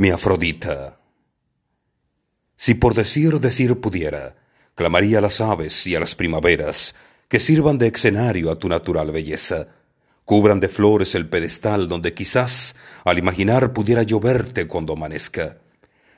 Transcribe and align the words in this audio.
mi 0.00 0.08
Afrodita. 0.08 0.98
Si 2.56 2.72
por 2.72 2.94
decir 2.94 3.38
decir 3.38 3.82
pudiera, 3.82 4.34
clamaría 4.74 5.18
a 5.18 5.20
las 5.20 5.42
aves 5.42 5.86
y 5.86 5.94
a 5.94 6.00
las 6.00 6.14
primaveras 6.14 6.94
que 7.28 7.38
sirvan 7.38 7.76
de 7.76 7.88
escenario 7.88 8.50
a 8.50 8.58
tu 8.58 8.70
natural 8.70 9.12
belleza, 9.12 9.68
cubran 10.24 10.58
de 10.58 10.68
flores 10.68 11.14
el 11.14 11.28
pedestal 11.28 11.86
donde 11.86 12.14
quizás 12.14 12.76
al 13.04 13.18
imaginar 13.18 13.74
pudiera 13.74 14.02
lloverte 14.02 14.66
cuando 14.66 14.94
amanezca. 14.94 15.58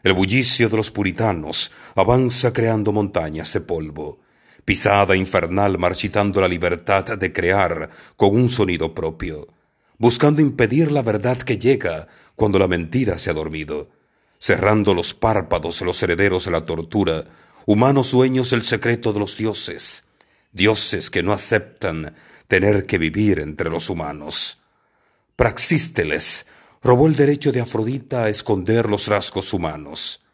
El 0.05 0.13
bullicio 0.13 0.69
de 0.69 0.77
los 0.77 0.93
puritanos 0.93 1.73
avanza 1.97 2.53
creando 2.53 2.93
montañas 2.93 3.53
de 3.53 3.63
polvo, 3.63 4.21
pisada 4.65 5.17
infernal 5.17 5.77
marchitando 5.77 6.41
la 6.41 6.47
libertad 6.47 7.19
de 7.19 7.33
crear 7.33 7.91
con 8.15 8.37
un 8.37 8.49
sonido 8.49 8.95
propio, 8.95 9.49
buscando 10.03 10.41
impedir 10.41 10.91
la 10.91 11.01
verdad 11.01 11.39
que 11.39 11.59
llega 11.59 12.09
cuando 12.35 12.59
la 12.59 12.67
mentira 12.67 13.19
se 13.19 13.31
ha 13.31 13.35
dormido, 13.35 13.89
cerrando 14.41 14.95
los 14.95 15.15
párpados 15.15 15.81
los 15.83 16.03
herederos 16.03 16.45
de 16.45 16.51
la 16.51 16.67
tortura, 16.67 17.27
humanos 17.67 18.09
sueños 18.09 18.53
el 18.53 18.65
secreto 18.65 19.13
de 19.13 19.21
los 19.21 19.37
dioses, 19.37 20.03
dioses 20.51 21.09
que 21.09 21.23
no 21.23 21.33
aceptan 21.33 22.17
tener 22.49 22.85
que 22.85 22.99
vivir 22.99 23.39
entre 23.39 23.71
los 23.71 23.91
humanos. 23.91 24.59
Praxísteles 25.37 26.47
robó 26.83 27.07
el 27.07 27.15
derecho 27.15 27.53
de 27.53 27.61
Afrodita 27.61 28.25
a 28.25 28.29
esconder 28.29 28.89
los 28.89 29.07
rasgos 29.07 29.53
humanos. 29.53 30.25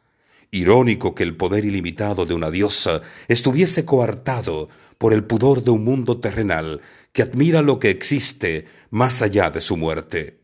Irónico 0.50 1.14
que 1.14 1.22
el 1.22 1.36
poder 1.36 1.64
ilimitado 1.64 2.26
de 2.26 2.34
una 2.34 2.50
diosa 2.50 3.02
estuviese 3.28 3.84
coartado 3.84 4.68
por 4.96 5.12
el 5.12 5.24
pudor 5.24 5.62
de 5.62 5.70
un 5.70 5.84
mundo 5.84 6.18
terrenal 6.18 6.80
que 7.12 7.22
admira 7.22 7.62
lo 7.62 7.78
que 7.78 7.90
existe 7.90 8.66
más 8.90 9.22
allá 9.22 9.50
de 9.50 9.60
su 9.60 9.76
muerte 9.76 10.38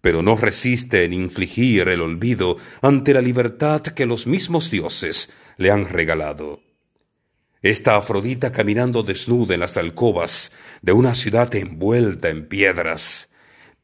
pero 0.00 0.22
no 0.22 0.36
resiste 0.36 1.04
en 1.04 1.12
infligir 1.12 1.88
el 1.88 2.00
olvido 2.00 2.56
ante 2.82 3.14
la 3.14 3.20
libertad 3.20 3.82
que 3.82 4.06
los 4.06 4.26
mismos 4.26 4.70
dioses 4.70 5.30
le 5.56 5.70
han 5.70 5.86
regalado. 5.88 6.60
Esta 7.62 7.96
Afrodita 7.96 8.52
caminando 8.52 9.02
desnuda 9.02 9.54
en 9.54 9.60
las 9.60 9.76
alcobas 9.76 10.52
de 10.80 10.92
una 10.92 11.14
ciudad 11.14 11.54
envuelta 11.54 12.30
en 12.30 12.48
piedras, 12.48 13.28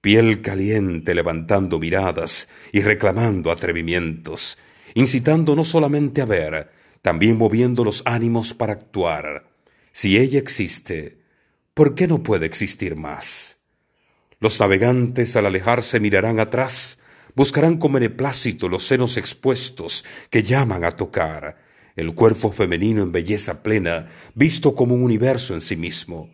piel 0.01 0.41
caliente 0.41 1.15
levantando 1.15 1.79
miradas 1.79 2.49
y 2.73 2.81
reclamando 2.81 3.51
atrevimientos, 3.51 4.57
incitando 4.97 5.55
no 5.55 5.67
solamente 5.67 6.23
a 6.23 6.25
ver, 6.25 6.71
también 7.03 7.37
moviendo 7.37 7.85
los 7.85 8.03
ánimos 8.07 8.55
para 8.55 8.73
actuar. 8.73 9.47
Si 9.93 10.17
ella 10.17 10.39
existe, 10.39 11.19
¿por 11.75 11.95
qué 11.95 12.09
no 12.09 12.23
puede 12.23 12.47
existir 12.47 12.97
más? 12.97 13.59
Los 14.41 14.59
navegantes 14.59 15.37
al 15.37 15.45
alejarse 15.45 16.01
mirarán 16.01 16.41
atrás, 16.41 16.99
buscarán 17.35 17.77
con 17.77 17.93
beneplácito 17.93 18.71
los 18.71 18.87
senos 18.87 19.19
expuestos 19.19 20.03
que 20.31 20.43
llaman 20.43 20.83
a 20.83 20.93
tocar, 20.93 21.59
el 21.95 22.15
cuerpo 22.15 22.51
femenino 22.51 23.03
en 23.03 23.13
belleza 23.13 23.63
plena, 23.63 24.09
visto 24.35 24.75
como 24.75 24.95
un 24.95 25.03
universo 25.03 25.53
en 25.53 25.61
sí 25.61 25.77
mismo, 25.77 26.31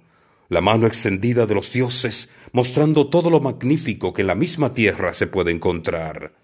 la 0.49 0.61
mano 0.61 0.87
extendida 0.87 1.47
de 1.47 1.57
los 1.57 1.73
dioses, 1.73 2.29
mostrando 2.53 3.09
todo 3.09 3.29
lo 3.29 3.41
magnífico 3.41 4.13
que 4.13 4.21
en 4.21 4.29
la 4.29 4.37
misma 4.37 4.73
tierra 4.73 5.15
se 5.15 5.27
puede 5.27 5.51
encontrar. 5.51 6.42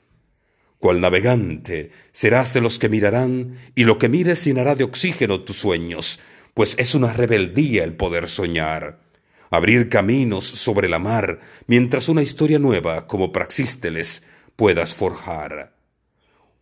Cual 0.79 1.01
navegante 1.01 1.91
serás 2.13 2.55
de 2.55 2.61
los 2.61 2.79
que 2.79 2.89
mirarán, 2.89 3.57
y 3.75 3.85
lo 3.85 3.99
que 3.99 4.09
mires 4.09 4.45
llenará 4.45 4.75
de 4.75 4.85
oxígeno 4.85 5.41
tus 5.41 5.57
sueños, 5.57 6.21
pues 6.55 6.75
es 6.79 6.95
una 6.95 7.13
rebeldía 7.13 7.85
el 7.85 7.95
poder 7.95 8.29
soñar 8.29 9.09
abrir 9.51 9.89
caminos 9.89 10.45
sobre 10.45 10.89
la 10.89 10.99
mar, 10.99 11.41
mientras 11.67 12.09
una 12.09 12.23
historia 12.23 12.59
nueva, 12.59 13.07
como 13.07 13.33
Praxísteles, 13.33 14.23
puedas 14.57 14.95
forjar. 14.95 15.75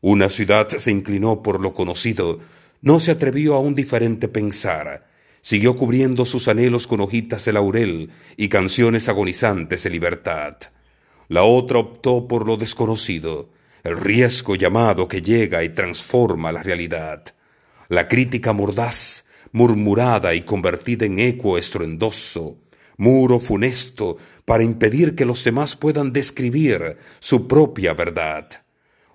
Una 0.01 0.29
ciudad 0.29 0.69
se 0.69 0.91
inclinó 0.91 1.43
por 1.43 1.61
lo 1.61 1.75
conocido, 1.75 2.41
no 2.83 3.01
se 3.01 3.11
atrevió 3.11 3.55
a 3.55 3.61
un 3.61 3.75
diferente 3.75 4.29
pensar, 4.29 5.09
siguió 5.41 5.77
cubriendo 5.77 6.27
sus 6.27 6.49
anhelos 6.49 6.87
con 6.87 7.01
hojitas 7.01 7.45
de 7.45 7.53
laurel 7.53 8.11
y 8.37 8.49
canciones 8.49 9.09
agonizantes 9.09 9.83
de 9.83 9.91
libertad. 9.91 10.57
La 11.29 11.43
otra 11.43 11.79
optó 11.79 12.29
por 12.29 12.47
lo 12.47 12.57
desconocido, 12.57 13.51
el 13.87 13.99
riesgo 13.99 14.57
llamado 14.57 15.09
que 15.09 15.23
llega 15.23 15.63
y 15.65 15.71
transforma 15.71 16.53
la 16.53 16.63
realidad. 16.63 17.25
La 17.89 18.09
crítica 18.09 18.53
mordaz, 18.53 19.25
murmurada 19.53 20.35
y 20.35 20.43
convertida 20.43 21.07
en 21.07 21.19
eco 21.19 21.59
estruendoso, 21.59 22.59
muro 22.97 23.41
funesto 23.41 24.17
para 24.45 24.63
impedir 24.63 25.15
que 25.15 25.25
los 25.25 25.45
demás 25.45 25.77
puedan 25.77 26.13
describir 26.13 26.99
su 27.21 27.47
propia 27.47 27.95
verdad. 27.95 28.49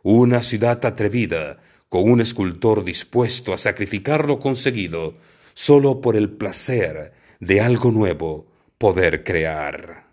Una 0.03 0.41
ciudad 0.41 0.83
atrevida, 0.85 1.59
con 1.89 2.09
un 2.09 2.21
escultor 2.21 2.85
dispuesto 2.85 3.53
a 3.53 3.57
sacrificar 3.57 4.25
lo 4.25 4.39
conseguido 4.39 5.17
solo 5.53 5.99
por 5.99 6.15
el 6.15 6.29
placer 6.29 7.13
de 7.39 7.59
algo 7.59 7.91
nuevo 7.91 8.47
poder 8.77 9.23
crear. 9.23 10.10